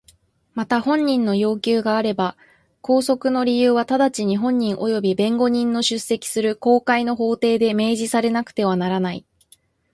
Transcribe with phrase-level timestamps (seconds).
[0.55, 2.35] また本人の要求があれば
[2.81, 9.23] 拘束の理由は直ちに本人および弁護人の出席する公開の法廷で明示されなくてはならない。